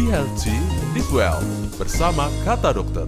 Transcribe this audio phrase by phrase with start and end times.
[0.00, 0.56] Be healthy,
[0.96, 1.44] live well
[1.76, 3.04] bersama Kata Dokter.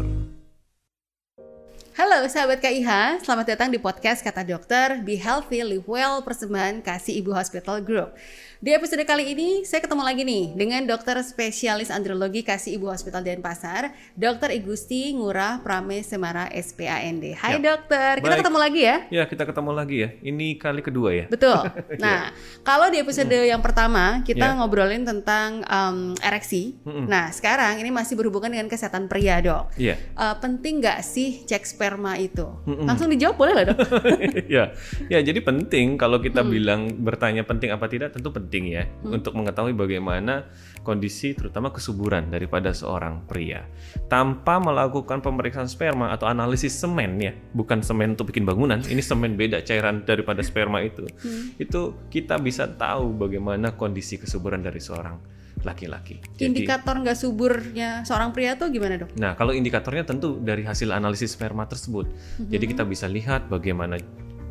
[1.97, 7.17] Halo sahabat KIH, selamat datang di podcast Kata Dokter Be Healthy, Live Well persembahan Kasih
[7.25, 8.13] Ibu Hospital Group.
[8.63, 13.27] Di episode kali ini, saya ketemu lagi nih dengan dokter spesialis andrologi Kasih Ibu Hospital
[13.27, 14.55] Denpasar, Dr.
[14.55, 17.35] Igusti Ngurah Prame Semara SPAND.
[17.35, 17.75] Hai Ya.
[17.75, 18.39] dokter, kita Baik.
[18.39, 18.97] ketemu lagi ya?
[19.11, 20.09] Ya, kita ketemu lagi ya.
[20.15, 21.27] Ini kali kedua ya.
[21.27, 21.59] Betul.
[21.99, 22.31] Nah,
[22.63, 24.55] kalau di episode yang pertama kita Ya.
[24.55, 26.79] ngobrolin tentang em, ereksi.
[26.87, 27.11] Mm-mm.
[27.11, 29.75] Nah, sekarang ini masih berhubungan dengan kesehatan pria, dok.
[29.75, 29.99] Iya.
[29.99, 32.47] Eh, penting nggak sih cek sperma itu?
[32.63, 32.87] Mm-mm.
[32.87, 33.79] Langsung dijawab boleh lah, dok?
[34.55, 34.71] ya,
[35.11, 36.51] ya jadi penting kalau kita Hmm.
[36.53, 40.45] bilang bertanya penting apa tidak tentu penting ya untuk mengetahui bagaimana
[40.85, 43.65] kondisi terutama kesuburan daripada seorang pria.
[44.11, 49.39] Tanpa melakukan pemeriksaan sperma atau analisis semen ya, bukan semen untuk bikin bangunan, ini semen
[49.39, 51.09] beda cairan daripada sperma itu.
[51.57, 55.17] Itu kita bisa tahu bagaimana kondisi kesuburan dari seorang
[55.63, 56.19] laki-laki.
[56.43, 59.15] Indikator nggak suburnya seorang pria tuh gimana, dok?
[59.15, 62.11] Nah, kalau indikatornya tentu dari hasil analisis sperma tersebut.
[62.51, 63.97] Jadi kita bisa lihat bagaimana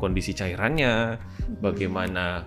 [0.00, 1.20] kondisi cairannya,
[1.62, 2.42] bagaimana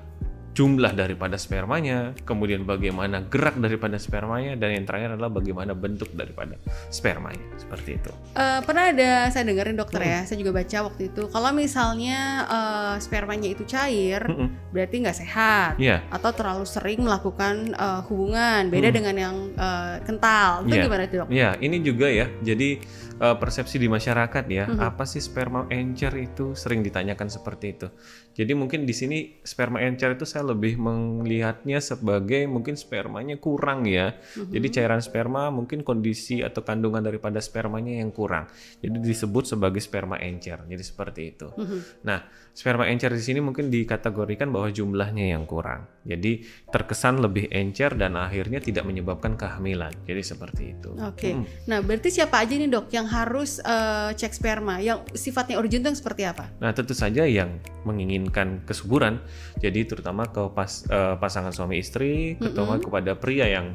[0.55, 6.55] jumlah daripada spermanya, kemudian bagaimana gerak daripada spermanya, dan yang terakhir adalah bagaimana bentuk daripada
[6.87, 7.43] spermanya.
[7.59, 8.11] Seperti itu.
[8.33, 10.11] Eh, pernah ada saya dengerin dokter Hmm.
[10.15, 11.27] ya, saya juga baca waktu itu.
[11.27, 14.71] Kalau misalnya eh, spermanya itu cair, Mm-mm.
[14.71, 15.71] berarti nggak sehat.
[15.75, 16.07] Iya.
[16.07, 18.95] Atau terlalu sering melakukan eh, hubungan, beda Hmm.
[18.95, 20.63] dengan yang eh, kental.
[20.63, 20.83] Itu Iya.
[20.87, 21.27] gimana itu dok?
[21.27, 22.31] Ya, ini juga ya.
[22.39, 22.79] Jadi
[23.15, 24.79] eh, persepsi di masyarakat ya, Mhm.
[24.79, 27.87] apa sih sperma encer itu sering ditanyakan seperti itu.
[28.35, 34.13] Jadi mungkin di sini sperma encer itu saya lebih melihatnya sebagai mungkin spermanya kurang ya.
[34.13, 34.53] Mhm.
[34.53, 38.45] Jadi cairan sperma mungkin kondisi atau kandungan daripada spermanya yang kurang.
[38.79, 40.61] Jadi disebut sebagai sperma encer.
[40.65, 41.47] Jadi seperti itu.
[41.51, 42.05] Mhm.
[42.05, 42.23] Nah,
[42.55, 45.89] sperma encer di sini mungkin dikategorikan bahwa jumlahnya yang kurang.
[46.05, 49.91] Jadi terkesan lebih encer dan akhirnya tidak menyebabkan kehamilan.
[50.05, 50.93] Jadi seperti itu.
[51.01, 51.33] Oke.
[51.33, 51.43] Mm.
[51.65, 54.77] Nah, berarti siapa aja nih dok yang harus eh, cek sperma?
[54.79, 56.45] Yang sifatnya urgent itu yang seperti apa?
[56.61, 59.21] Nah, tentu saja yang menginginkan kesuburan,
[59.59, 63.71] jadi terutama ke pas- eh, pasangan suami istri, terutama kepada pria yang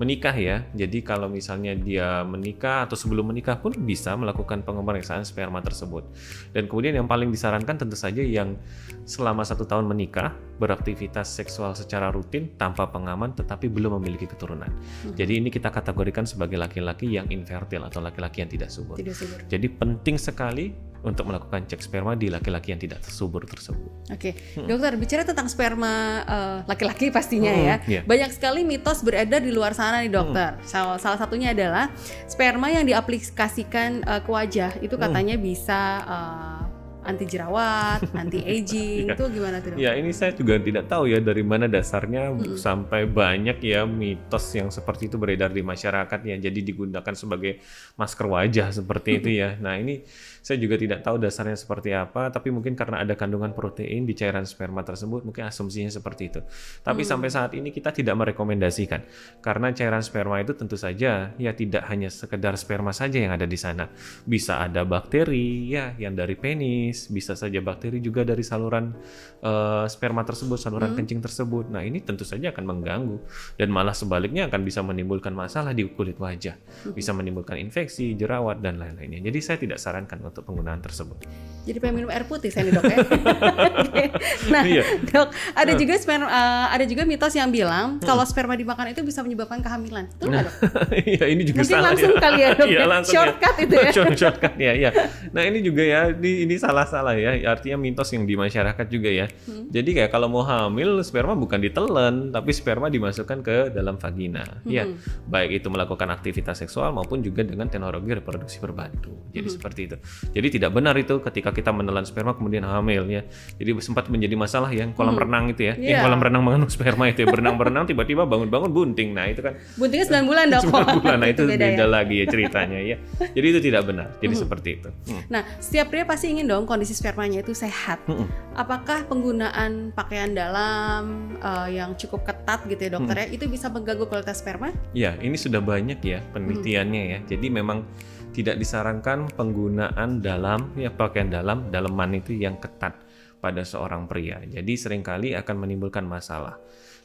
[0.00, 0.64] menikah ya.
[0.72, 6.08] Jadi kalau misalnya dia menikah atau sebelum menikah pun bisa melakukan pemeriksaan sperma tersebut.
[6.56, 8.56] Dan kemudian yang paling disarankan tentu saja yang
[9.04, 14.72] selama satu tahun menikah beraktivitas seksual secara rutin tanpa pengaman tetapi belum memiliki keturunan.
[15.12, 18.96] Jadi ini kita kategorikan sebagai laki-laki yang infertil atau laki-laki yang tidak subur.
[18.96, 19.38] Tidak subur.
[19.52, 23.88] Jadi penting sekali untuk melakukan cek sperma di laki-laki yang tidak subur tersebut.
[24.08, 27.76] Oke, dokter bicara tentang sperma eh, laki-laki pastinya Hmm, ya.
[27.86, 28.00] iya.
[28.02, 30.60] Banyak sekali mitos beredar di luar sana nih dokter.
[30.62, 31.88] Salah, salah satunya adalah
[32.26, 35.02] sperma yang diaplikasikan eh, ke wajah itu Hmm.
[35.02, 36.60] katanya bisa eh,
[37.00, 39.08] anti jerawat, anti aging.
[39.08, 39.16] Iya.
[39.16, 39.78] itu gimana tuh dok?
[39.78, 42.54] Ya ini saya juga tidak tahu ya dari mana dasarnya Hmm.
[42.54, 46.36] sampai banyak ya mitos yang seperti itu beredar di masyarakat ya.
[46.38, 47.56] Jadi digunakan sebagai
[47.94, 49.56] masker wajah seperti itu ya.
[49.56, 50.04] Nah ini
[50.50, 52.34] saya juga tidak tahu dasarnya seperti apa.
[52.34, 56.40] Tapi mungkin karena ada kandungan protein di cairan sperma tersebut mungkin asumsinya seperti itu.
[56.82, 59.06] Tapi sampai saat ini kita tidak merekomendasikan
[59.38, 63.54] karena cairan sperma itu tentu saja ya tidak hanya sekedar sperma saja yang ada di
[63.54, 63.86] sana.
[64.26, 68.90] Bisa ada bakteri ya yang dari penis, bisa saja bakteri juga dari saluran
[69.38, 71.70] eh, sperma tersebut, saluran kencing tersebut.
[71.70, 73.16] Nah, ini tentu saja akan mengganggu
[73.54, 76.58] dan malah sebaliknya akan bisa menimbulkan masalah di kulit wajah.
[76.90, 79.30] Bisa menimbulkan infeksi, jerawat dan lain-lainnya.
[79.30, 81.16] Jadi saya tidak sarankan untuk penggunaan tersebut.
[81.60, 82.96] Jadi pengen minum air putih saya nih dok ya.
[84.50, 84.82] Nah Iya.
[85.04, 89.20] dok ada juga sperma, eh, ada juga mitos yang bilang kalau sperma dimakan itu bisa
[89.20, 90.08] menyebabkan kehamilan.
[90.10, 90.54] Betul nggak dok?
[91.10, 92.18] Iya, ini juga Mungkin salah langsung ya.
[92.18, 92.86] kali ya, dok, Iya, ya.
[92.86, 93.90] langsung Shortcut itu ya.
[93.96, 94.90] Short- Shortcut ya, ya.
[95.30, 97.30] Nah, ini juga ya, ini, ini salah-salah ya.
[97.46, 99.26] Artinya mitos yang di masyarakat juga ya.
[99.44, 99.68] Hmm.
[99.68, 104.42] Jadi kayak kalau mau hamil, sperma bukan ditelan, tapi sperma dimasukkan ke dalam vagina.
[104.64, 104.96] Ya, Hmm.
[105.26, 109.12] baik itu melakukan aktivitas seksual maupun juga dengan teknologi reproduksi berbantu.
[109.30, 109.54] Jadi Hmm.
[109.54, 109.96] seperti itu.
[110.30, 113.22] Jadi tidak benar itu ketika kita menelan sperma kemudian hamil ya.
[113.56, 115.74] Jadi sempat menjadi masalah yang kolam renang itu ya.
[115.74, 116.04] Yang Iya.
[116.04, 117.28] kolam renang mengandung sperma itu ya.
[117.28, 119.10] Berenang-berenang tiba-tiba bangun-bangun bunting.
[119.10, 120.62] Nah, itu kan Buntingnya 9 bulan dok.
[120.62, 121.86] Sembilan bulan, nah itu beda, ya.
[121.86, 122.96] lagi ya ceritanya ya.
[123.32, 124.08] Jadi itu tidak benar.
[124.18, 124.88] Jadi seperti itu.
[125.10, 125.22] Hmm.
[125.28, 128.02] Nah, setiap pria pasti ingin dong kondisi spermanya itu sehat.
[128.06, 128.28] Mm-mm.
[128.54, 131.02] Apakah penggunaan pakaian dalam
[131.36, 134.70] eh, yang cukup ketat gitu ya dokter ya, itu bisa mengganggu kualitas sperma?
[134.92, 137.18] Ya, ini sudah banyak ya penelitiannya ya.
[137.26, 137.82] Jadi memang
[138.30, 142.94] tidak disarankan penggunaan dalam ya pakaian dalam daleman itu yang ketat
[143.40, 144.38] pada seorang pria.
[144.44, 146.60] Jadi sering kali akan menimbulkan masalah.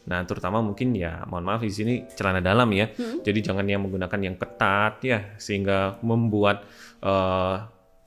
[0.05, 2.93] Nah, terutama mungkin ya, mohon maaf di sini celana dalam ya.
[3.25, 6.61] Jadi jangan yang menggunakan yang ketat ya, sehingga membuat
[7.01, 7.55] eh,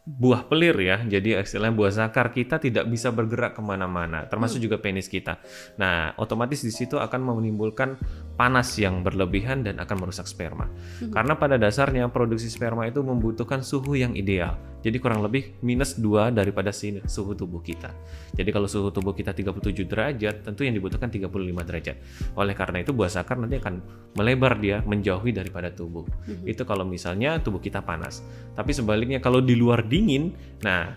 [0.08, 1.02] buah pelir ya.
[1.02, 5.42] Jadi istilahnya buah zakar kita tidak bisa bergerak ke mana-mana, termasuk juga penis kita.
[5.76, 7.98] Nah, otomatis di situ akan menimbulkan
[8.38, 10.70] panas yang berlebihan dan akan merusak sperma.
[11.10, 14.54] Karena pada dasarnya produksi sperma itu membutuhkan suhu yang ideal.
[14.78, 17.90] Jadi kurang lebih minus 2 daripada suhu tubuh kita.
[18.38, 21.96] Jadi kalau suhu tubuh kita 37 derajat, tentu yang dibutuhkan 35 derajat.
[22.38, 23.82] Oleh karena itu buah sakar nanti akan
[24.14, 26.06] melebar dia menjauhi daripada tubuh.
[26.46, 28.22] Itu kalau misalnya tubuh kita panas.
[28.54, 30.30] Tapi sebaliknya kalau di luar dingin,
[30.62, 30.94] nah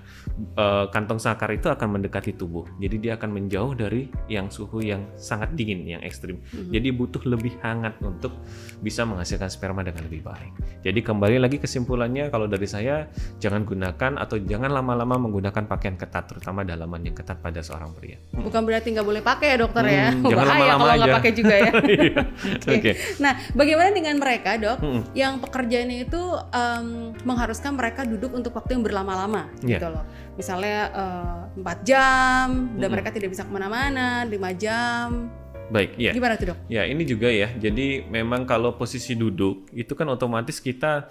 [0.56, 2.66] eh, kantong sakar itu akan mendekati tubuh.
[2.78, 6.42] Jadi dia akan menjauh dari yang suhu yang sangat dingin, yang ekstrim.
[6.52, 8.34] Jadi butuh lebih hangat untuk
[8.82, 10.52] bisa menghasilkan sperma dengan lebih baik.
[10.82, 13.06] Jadi kembali lagi kesimpulannya kalau dari saya
[13.38, 18.18] jangan gunakan atau jangan lama-lama menggunakan pakaian ketat terutama dalaman yang ketat pada seorang pria.
[18.34, 20.08] Bukan berarti nggak boleh pakai ya dokter ya.
[20.10, 21.18] Hmm, jangan Bahaya lama-lama kalau nggak aja.
[21.18, 21.72] pakai juga ya.
[21.92, 22.24] Iya.
[22.66, 22.78] Oke.
[22.82, 22.92] Oke.
[23.20, 25.02] Nah, bagaimana dengan mereka, Dok, Mm-mm.
[25.14, 26.88] yang pekerjaannya itu em,
[27.22, 29.78] mengharuskan mereka duduk untuk waktu yang berlama-lama, Iya.
[29.78, 30.04] gitu loh.
[30.40, 32.92] Misalnya eh, 4 jam dan Mm-mm.
[32.92, 35.32] mereka tidak bisa ke mana-mana, 5 jam.
[35.72, 36.12] Baik, ya.
[36.12, 36.68] Gimana tuh, Dok?
[36.68, 37.48] Ya, ini juga ya.
[37.56, 41.08] Jadi memang kalau posisi duduk itu kan otomatis kita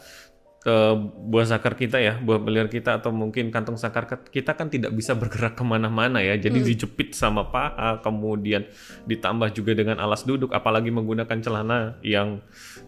[0.66, 4.68] eh, buah sakar kita ya, buah beliar kita atau mungkin kantong sakar ke- kita kan
[4.68, 6.36] tidak bisa bergerak ke mana-mana ya.
[6.36, 8.68] Jadi dijepit sama paha, kemudian
[9.08, 12.40] ditambah juga dengan alas duduk, apalagi menggunakan celana yang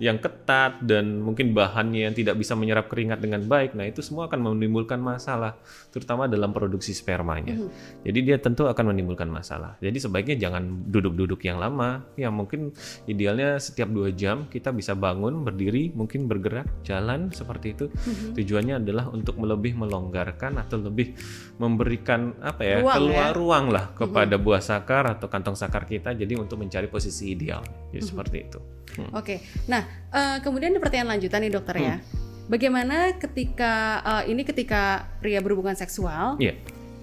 [0.03, 3.79] yang ketat dan mungkin bahannya yang tidak bisa menyerap keringat dengan baik.
[3.79, 5.57] Nah itu semua akan menimbulkan masalah,
[5.95, 7.57] terutama dalam produksi spermanya.
[8.03, 9.79] Jadi dia tentu akan menimbulkan masalah.
[9.79, 12.03] Jadi sebaiknya jangan duduk-duduk yang lama.
[12.19, 12.75] Ya mungkin
[13.07, 17.87] idealnya setiap dua jam kita bisa bangun, berdiri, mungkin bergerak, jalan seperti itu.
[18.35, 21.15] Tujuannya adalah untuk lebih melonggarkan atau lebih
[21.57, 23.37] memberikan apa ya Ruang keluar ya.
[23.39, 26.11] ruang lah kepada buah sakar atau kantong sakar kita.
[26.13, 27.63] Jadi untuk mencari posisi ideal.
[27.95, 28.59] Jadi seperti itu.
[28.99, 29.11] Hmm.
[29.15, 29.41] Oke.
[29.71, 31.97] Nah, eh, kemudian pertanyaan lanjutan nih, Dokter ya.
[31.97, 32.31] Hmm.
[32.51, 33.73] Bagaimana ketika
[34.03, 36.59] eh, ini ketika pria berhubungan seksual, Iya.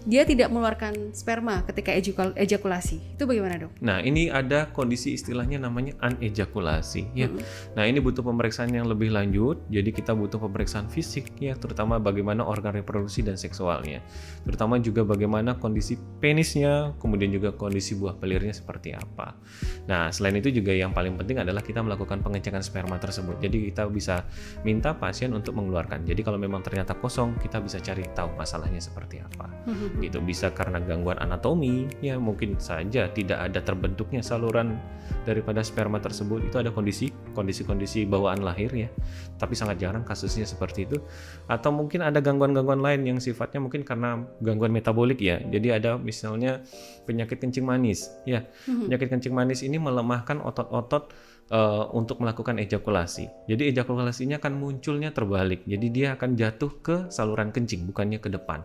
[0.07, 1.91] Dia tidak mengeluarkan sperma ketika
[2.39, 3.19] ejakulasi.
[3.19, 3.71] Itu bagaimana, Dok?
[3.83, 7.27] Nah, ini ada kondisi istilahnya namanya anejakulasi ya.
[7.75, 9.59] Nah, ini butuh pemeriksaan yang lebih lanjut.
[9.67, 13.99] Jadi kita butuh pemeriksaan fisik ya, terutama bagaimana organ reproduksi dan seksualnya.
[14.47, 19.35] Terutama juga bagaimana kondisi penisnya, kemudian juga kondisi buah pelirnya seperti apa.
[19.91, 23.41] Nah, selain itu juga yang paling penting adalah kita melakukan pengecekan sperma tersebut.
[23.43, 24.23] Jadi kita bisa
[24.63, 26.07] minta pasien untuk mengeluarkan.
[26.07, 29.49] Jadi kalau memang ternyata kosong, kita bisa cari tahu masalahnya seperti apa
[29.97, 30.21] gitu.
[30.21, 34.77] Bisa karena gangguan anatomi ya mungkin saja tidak ada terbentuknya saluran
[35.25, 36.53] daripada sperma tersebut.
[36.53, 38.89] Itu ada kondisi kondisi-kondisi bawaan lahir ya.
[39.41, 40.97] Tapi sangat jarang kasusnya seperti itu.
[41.49, 45.41] Atau mungkin ada gangguan-gangguan lain yang sifatnya mungkin karena gangguan metabolik ya.
[45.41, 46.61] Jadi ada misalnya
[47.09, 48.45] penyakit kencing manis ya.
[48.65, 51.11] Penyakit kencing manis ini melemahkan otot-otot
[51.49, 53.49] eh, untuk melakukan ejakulasi.
[53.49, 55.65] Jadi ejakulasinya akan munculnya terbalik.
[55.65, 58.63] Jadi dia akan jatuh ke saluran kencing bukannya ke depan.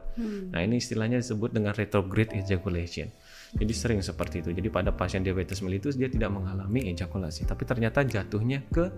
[0.53, 3.11] Nah, ini istilahnya disebut dengan retrograde ejaculation.
[3.55, 4.51] Jadi sering seperti itu.
[4.51, 8.91] Jadi pada pasien diabetes mellitus dia tidak mengalami ejakulasi, tapi ternyata jatuhnya ke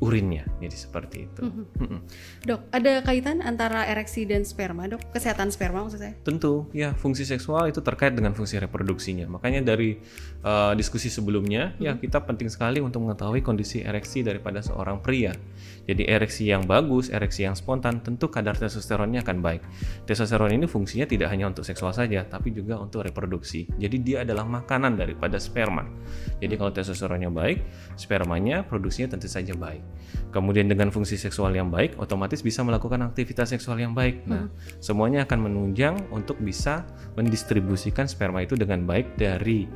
[0.00, 0.48] urinnya.
[0.58, 1.40] Jadi seperti itu.
[1.44, 2.00] Mm-mm.
[2.48, 5.12] Dok, ada kaitan antara ereksi dan sperma, Dok?
[5.12, 6.16] Kesehatan sperma maksud saya?
[6.24, 9.28] Tentu, ya fungsi seksual itu terkait dengan fungsi reproduksinya.
[9.28, 10.00] Makanya dari
[10.40, 15.36] uh, diskusi sebelumnya, ya kita penting sekali untuk mengetahui kondisi ereksi daripada seorang pria.
[15.84, 19.62] Jadi ereksi yang bagus, ereksi yang spontan, tentu kadar testosteronnya akan baik.
[20.08, 23.68] Testosteron ini fungsinya tidak hanya untuk seksual saja, tapi juga untuk reproduksi.
[23.76, 25.84] Jadi dia adalah makanan daripada sperma.
[26.40, 27.60] Jadi kalau testosteronnya baik,
[28.00, 29.89] spermanya produksinya tentu saja baik.
[30.30, 34.22] Kemudian dengan fungsi seksual yang baik, otomatis bisa melakukan aktivitas seksual yang baik.
[34.30, 34.46] Nah,
[34.78, 36.86] semuanya akan menunjang untuk bisa
[37.18, 39.66] mendistribusikan sperma itu dengan baik dari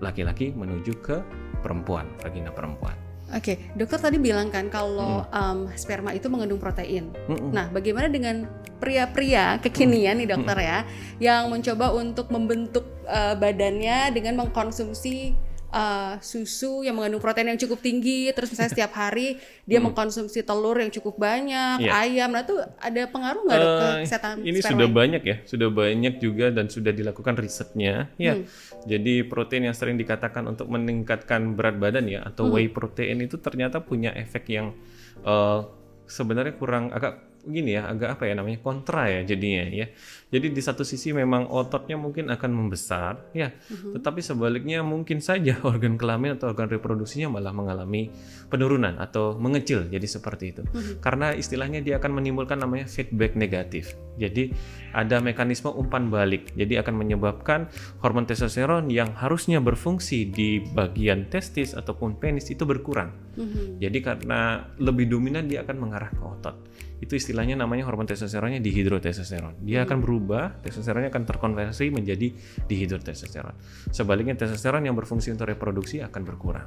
[0.00, 1.16] laki-laki menuju ke
[1.60, 2.96] perempuan, vagina perempuan.
[3.28, 5.68] Oke, dokter tadi bilang kan kalau Hmm.
[5.68, 7.12] em, sperma itu mengandung protein.
[7.28, 7.52] Mm-mm.
[7.52, 8.48] Nah, bagaimana dengan
[8.80, 10.78] pria-pria kekinian nih dokter ya,
[11.20, 15.36] yang mencoba untuk membentuk eh, badannya dengan mengkonsumsi
[15.70, 20.74] eh, susu yang mengandung protein yang cukup tinggi, terus misalnya setiap hari dia mengkonsumsi telur
[20.74, 21.92] yang cukup banyak, Iya.
[21.94, 24.72] ayam, nah itu ada pengaruh nggak dok ke Eh, kesehatan ini sperma?
[24.72, 28.08] sudah banyak ya, sudah banyak juga dan sudah dilakukan risetnya.
[28.16, 28.48] Ya, Hmm.
[28.84, 32.56] jadi protein yang sering dikatakan untuk meningkatkan berat badan ya atau Hmm.
[32.56, 34.72] whey protein itu ternyata punya efek yang
[35.18, 35.60] eh,
[36.06, 39.86] sebenarnya kurang agak gini ya, agak apa ya namanya kontra ya jadinya ya.
[40.28, 43.96] Jadi di satu sisi memang ototnya mungkin akan membesar ya, Hmm.
[43.96, 48.12] tetapi sebaliknya mungkin saja organ kelamin atau organ reproduksinya malah mengalami
[48.52, 50.62] penurunan atau mengecil jadi seperti itu.
[51.00, 53.96] Karena istilahnya dia akan menimbulkan namanya feedback negatif.
[54.18, 54.50] Jadi
[54.92, 56.50] ada mekanisme umpan balik.
[56.58, 57.70] Jadi akan menyebabkan
[58.02, 63.14] hormon testosteron yang harusnya berfungsi di bagian testis ataupun penis itu berkurang.
[63.38, 63.78] Mhm.
[63.78, 66.56] Jadi karena lebih dominan dia akan mengarah ke otot.
[66.98, 69.62] Itu istilahnya namanya hormon testosteronnya dihidrotestosteron.
[69.62, 72.34] Dia akan berubah, testosteronnya akan terkonversi menjadi
[72.66, 73.54] dihidrotestosteron.
[73.94, 76.66] Sebaliknya testosteron yang berfungsi untuk reproduksi akan berkurang.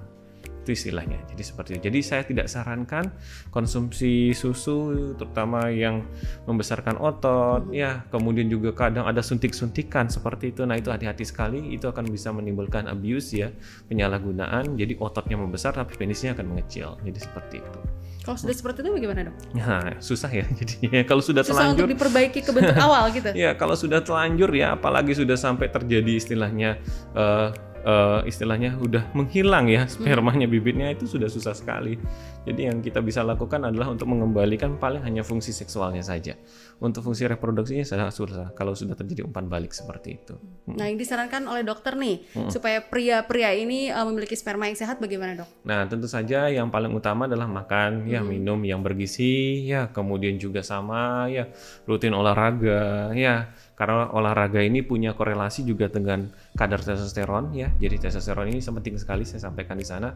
[0.62, 1.18] Itu istilahnya.
[1.34, 1.89] Jadi seperti itu.
[1.89, 3.10] Jadi saya tidak sarankan
[3.50, 6.06] konsumsi susu terutama yang
[6.46, 10.63] membesarkan otot ya, kemudian juga kadang ada suntik-suntikan seperti itu.
[10.63, 13.50] Nah, itu hati-hati sekali itu akan bisa menimbulkan abuse ya,
[13.89, 14.77] penyalahgunaan.
[14.77, 17.01] Jadi ototnya membesar tapi penisnya akan mengecil.
[17.01, 17.82] Jadi seperti itu.
[18.22, 19.36] Kalau sudah seperti itu bagaimana dok?
[19.58, 23.34] Nah, susah ya jadinya kalau sudah Susah telanjur untuk diperbaiki ke bentuk awal gitu.
[23.41, 26.77] Ya, kalau sudah telanjur ya, apalagi sudah sampai terjadi istilahnya
[27.18, 27.50] eh,
[27.82, 31.98] eh, istilahnya udah menghilang ya spermanya bibitnya itu sudah susah sekali.
[32.42, 36.34] Jadi yang kita bisa lakukan adalah untuk mengembalikan paling hanya fungsi seksualnya saja.
[36.82, 40.34] Untuk fungsi reproduksinya sangat susah kalau sudah terjadi umpan balik seperti itu.
[40.74, 45.46] Nah, yang disarankan oleh dokter nih supaya pria-pria ini uh, memiliki sperma yang sehat bagaimana
[45.46, 45.50] dok?
[45.62, 50.66] Nah, tentu saja yang paling utama adalah makan, ya minum yang bergizi, ya kemudian juga
[50.66, 51.46] sama, ya
[51.86, 57.74] rutin olahraga, ya karena olahraga ini punya korelasi juga dengan kadar testosteron, ya.
[57.82, 60.14] Jadi testosteron ini penting sekali saya sampaikan di sana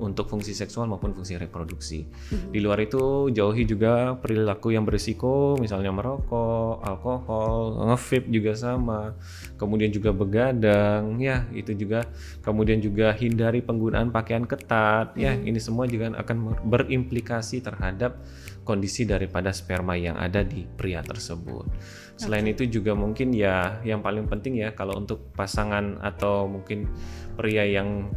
[0.00, 2.08] untuk fungsi seksual maupun fungsi reproduksi.
[2.48, 9.12] Di luar itu jauhi juga perilaku yang berisiko, misalnya merokok, alkohol, nge-vape juga sama.
[9.60, 12.08] Kemudian juga begadang, ya itu juga.
[12.40, 18.16] Kemudian juga hindari penggunaan pakaian ketat, ya ini semua juga akan berimplikasi terhadap
[18.62, 21.66] kondisi daripada sperma yang ada di pria tersebut.
[22.14, 26.86] Selain itu juga mungkin ya yang paling penting ya kalau untuk pasangan atau mungkin
[27.34, 28.10] pria yang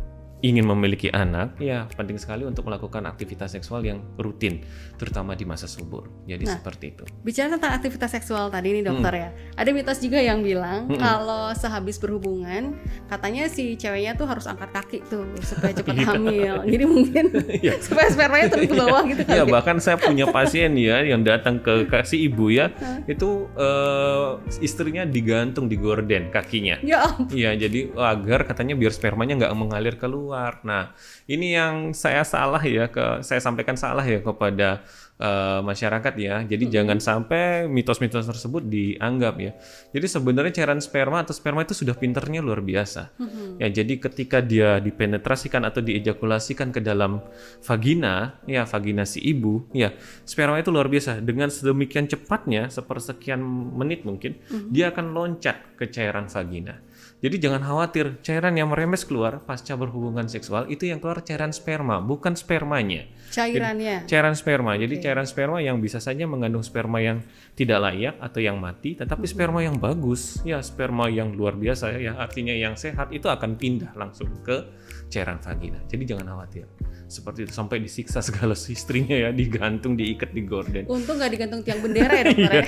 [0.44, 4.62] ingin memiliki anak, ya penting sekali untuk melakukan aktivitas seksual yang rutin,
[5.00, 6.06] terutama di masa subur.
[6.28, 7.04] Jadi seperti itu.
[7.24, 11.98] Bicara tentang aktivitas seksual tadi nih dokter ya, ada mitos juga yang bilang kalau sehabis
[11.98, 12.78] berhubungan
[13.08, 16.62] katanya si ceweknya tuh harus angkat kaki tuh supaya cepat hamil.
[16.68, 17.26] Jadi mungkin
[17.88, 19.50] supaya spermanya turun ke bawah gitu Ya kali.
[19.56, 22.70] bahkan saya punya pasien ya yang datang ke kasih ibu ya,
[23.10, 24.30] itu eh,
[24.62, 26.78] istrinya digantung di gorden kakinya.
[26.86, 27.08] Ya.
[27.32, 30.25] Iya, jadi agar katanya biar spermanya nggak mengalir keluar.
[30.66, 30.96] Nah,
[31.30, 34.82] ini yang saya salah ya ke saya sampaikan salah ya kepada
[35.20, 36.42] eh, masyarakat ya.
[36.48, 39.52] Jadi jangan sampai mitos-mitos tersebut dianggap ya.
[39.94, 43.14] Jadi sebenarnya cairan sperma atau sperma itu sudah pinternya luar biasa.
[43.62, 47.24] Ya, jadi ketika dia dipenetrasikan atau diejakulasikan ke dalam
[47.64, 49.96] vagina, ya vagina si ibu, ya
[50.28, 51.22] sperma itu luar biasa.
[51.24, 53.40] Dengan sedemikian cepatnya, sepersekian
[53.76, 54.36] menit mungkin,
[54.72, 56.80] dia akan loncat ke cairan vagina.
[57.24, 62.04] Jadi jangan khawatir, cairan yang meremes keluar pasca berhubungan seksual itu yang keluar cairan sperma,
[62.04, 63.08] bukan spermanya.
[63.32, 64.04] Cairannya.
[64.04, 64.76] Cairan sperma.
[64.76, 67.24] Jadi cairan sperma yang bisa saja mengandung sperma yang
[67.56, 72.20] tidak layak atau yang mati, tetapi sperma yang bagus, ya sperma yang luar biasa ya,
[72.20, 74.68] artinya yang sehat itu akan pindah langsung ke
[75.08, 75.80] cairan vagina.
[75.88, 76.68] Jadi jangan khawatir.
[77.08, 80.84] Seperti itu sampai disiksa segala istrinya ya, digantung, diikat di gorden.
[80.92, 82.68] Untung nggak digantung tiang bendera ya dokter ya.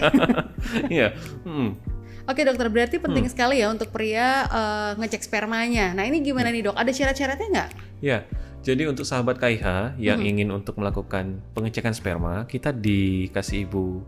[0.96, 1.08] Iya.
[1.44, 1.97] Hmm.
[2.28, 5.96] Oke dokter, berarti penting sekali ya untuk pria eh, ngecek spermanya.
[5.96, 6.76] Nah ini gimana nih dok?
[6.76, 7.70] Ada syarat-syaratnya nggak?
[8.04, 8.28] Ya,
[8.68, 14.04] jadi untuk sahabat KIH yang ingin untuk melakukan pengecekan sperma, kita dikasih ibu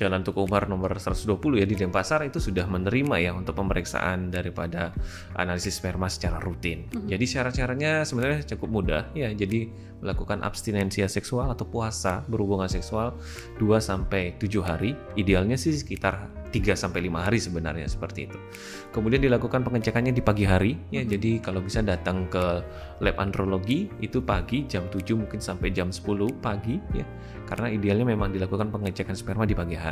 [0.00, 4.96] Jalan Tuku Umar nomor 120 ya di Denpasar itu sudah menerima ya untuk pemeriksaan daripada
[5.36, 6.88] analisis sperma secara rutin.
[7.04, 9.28] Jadi syarat-syaratnya sebenarnya cukup mudah ya.
[9.28, 9.68] Jadi
[10.00, 13.12] melakukan abstinensia seksual atau puasa berhubungan seksual
[13.60, 14.96] 2 sampai 7 hari.
[15.20, 18.38] Idealnya sih sekitar 3 sampai 5 hari sebenarnya seperti itu.
[18.96, 21.04] Kemudian dilakukan pengecekannya di pagi hari ya.
[21.04, 22.64] Jadi kalau bisa datang ke
[23.04, 26.08] lab andrologi itu pagi jam 7 mungkin sampai jam 10
[26.40, 27.04] pagi ya.
[27.44, 29.89] Karena idealnya memang dilakukan pengecekan sperma di pagi hari.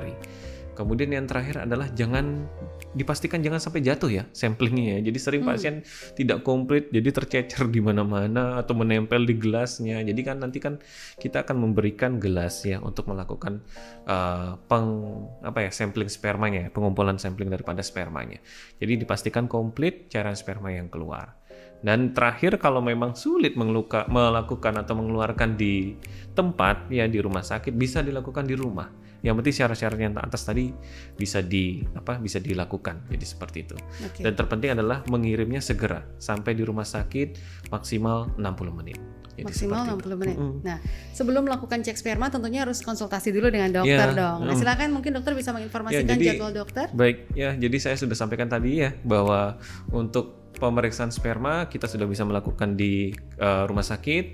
[0.79, 2.47] Kemudian yang terakhir adalah jangan
[2.95, 5.11] dipastikan jangan sampai jatuh ya samplingnya ya.
[5.11, 5.83] Jadi sering pasien
[6.15, 9.99] tidak komplit jadi tercecer di mana-mana atau menempel di gelasnya.
[10.07, 10.79] Jadi kan nanti kan
[11.19, 13.59] kita akan memberikan gelas ya untuk melakukan
[14.07, 18.39] uh, peng apa ya sampling spermanya, ya, pengumpulan sampling daripada spermanya.
[18.79, 21.35] Jadi dipastikan komplit cairan sperma yang keluar.
[21.83, 25.99] Dan terakhir kalau memang sulit mengeluka, melakukan atau mengeluarkan di
[26.39, 29.08] tempat ya di rumah sakit bisa dilakukan di rumah.
[29.19, 30.71] Yang penting syarat-syarat yang atas tadi
[31.15, 33.11] bisa di apa bisa dilakukan.
[33.11, 33.77] Jadi seperti itu.
[34.07, 34.23] Oke.
[34.23, 37.29] Dan terpenting adalah mengirimnya segera sampai di rumah sakit
[37.71, 38.99] maksimal 60 menit.
[39.39, 40.09] Jadi Maksimal seperti itu.
[40.11, 40.37] 60 menit.
[40.39, 40.55] Mm-mm.
[40.67, 40.79] Nah,
[41.15, 44.39] sebelum melakukan cek sperma tentunya harus konsultasi dulu dengan dokter Iya, dong.
[44.51, 44.59] Nah, mm.
[44.59, 46.87] silakan mungkin dokter bisa menginformasikan Ya, jadi- jadwal dokter.
[46.91, 49.63] Baik, ya jadi saya sudah sampaikan tadi ya bahwa
[49.95, 54.25] untuk pemeriksaan sperma kita sudah bisa melakukan di eh, rumah sakit.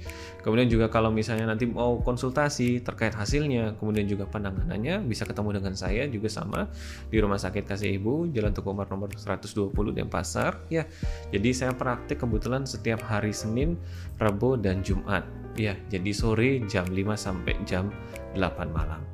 [0.44, 5.72] Kemudian juga kalau misalnya nanti mau konsultasi terkait hasilnya, kemudian juga penanganannya bisa ketemu dengan
[5.72, 6.68] saya juga sama
[7.08, 10.84] di Rumah Sakit Kasih Ibu Jalan Tuku Umar nomor 120 Denpasar ya.
[11.32, 13.80] Jadi saya praktik kebetulan setiap hari Senin,
[14.20, 15.24] Rabu dan Jumat.
[15.56, 17.88] Ya, jadi sore jam 5 sampai jam
[18.36, 19.13] 8 malam.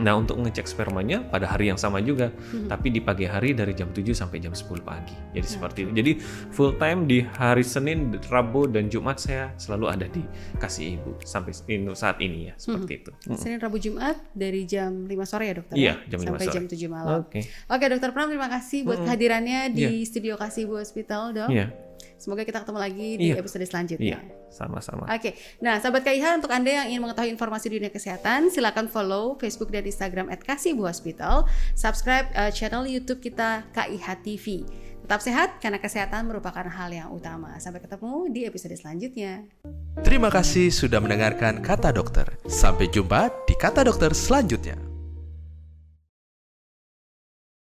[0.00, 2.32] Nah, untuk ngecek spermanya pada hari yang sama juga,
[2.66, 5.12] tapi di pagi hari dari jam 7 sampai jam 10 pagi.
[5.36, 5.92] Jadi seperti itu.
[5.92, 6.12] Jadi
[6.50, 10.24] full time di hari Senin, Rabu dan Jumat saya selalu ada di
[10.56, 11.52] kasih ibu sampai
[11.92, 13.10] saat ini ya, seperti itu.
[13.36, 15.74] Senin, Rabu, Jumat dari jam 5 sore ya dokter?
[15.76, 16.08] Iya, ya?
[16.16, 16.54] jam 5 Sampai sore.
[16.56, 17.20] jam 7 malam.
[17.20, 17.40] Oke.
[17.68, 21.50] Oke dokter Pram terima kasih buat kehadirannya di studio Kasih Ibu Hospital dok.
[21.52, 21.89] Iya.
[22.20, 23.40] Semoga kita ketemu lagi di Iya.
[23.40, 24.20] episode selanjutnya.
[24.20, 25.08] Iya, sama-sama.
[25.08, 29.72] Oke, nah sahabat KIH untuk Anda yang ingin mengetahui informasi dunia kesehatan, silakan follow Facebook
[29.72, 34.68] dan Instagram @kasih_ibu_hospital, subscribe uh, channel YouTube kita KIH TV.
[35.00, 37.56] Tetap sehat karena kesehatan merupakan hal yang utama.
[37.58, 39.42] Sampai ketemu di episode selanjutnya.
[40.04, 42.36] Terima kasih sudah mendengarkan Kata Dokter.
[42.46, 44.89] Sampai jumpa di Kata Dokter selanjutnya.